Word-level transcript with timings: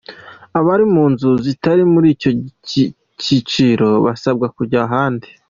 Abari 0.59 0.85
mu 0.93 1.03
nzu 1.11 1.29
zitari 1.45 1.83
muri 1.93 2.07
icyo 2.15 2.29
cyiciro 3.23 3.87
basabwa 4.05 4.47
kujya 4.57 4.79
ahandi. 4.87 5.27